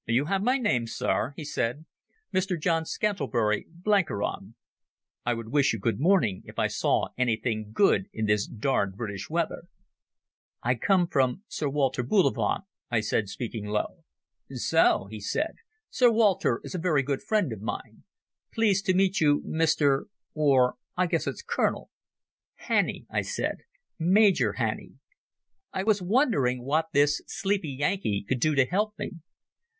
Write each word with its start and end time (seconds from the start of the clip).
"You 0.07 0.25
have 0.25 0.41
my 0.41 0.57
name, 0.57 0.87
Sir," 0.87 1.35
he 1.35 1.45
said. 1.45 1.85
"Mr 2.33 2.59
John 2.59 2.85
Scantlebury 2.85 3.67
Blenkiron. 3.69 4.55
I 5.27 5.35
would 5.35 5.49
wish 5.49 5.73
you 5.73 5.79
good 5.79 5.99
morning 5.99 6.41
if 6.45 6.57
I 6.57 6.65
saw 6.65 7.09
anything 7.19 7.69
good 7.71 8.09
in 8.11 8.25
this 8.25 8.47
darned 8.47 8.95
British 8.95 9.29
weather." 9.29 9.65
"I 10.63 10.73
come 10.73 11.05
from 11.05 11.43
Sir 11.47 11.69
Walter 11.69 12.01
Bullivant," 12.01 12.63
I 12.89 12.99
said, 13.01 13.29
speaking 13.29 13.67
low. 13.67 14.03
"So?" 14.49 15.07
said 15.19 15.51
he. 15.59 15.91
"Sir 15.91 16.09
Walter 16.09 16.61
is 16.63 16.73
a 16.73 16.79
very 16.79 17.03
good 17.03 17.21
friend 17.21 17.53
of 17.53 17.61
mine. 17.61 18.03
Pleased 18.51 18.87
to 18.87 18.95
meet 18.95 19.21
you, 19.21 19.41
Mr—or 19.43 20.77
I 20.97 21.05
guess 21.05 21.27
it's 21.27 21.43
Colonel—" 21.43 21.91
"Hannay," 22.55 23.05
I 23.11 23.21
said; 23.21 23.57
"Major 23.99 24.53
Hannay." 24.53 24.93
I 25.71 25.83
was 25.83 26.01
wondering 26.01 26.63
what 26.63 26.87
this 26.91 27.21
sleepy 27.27 27.69
Yankee 27.69 28.25
could 28.27 28.39
do 28.39 28.55
to 28.55 28.65
help 28.65 28.97
me. 28.97 29.11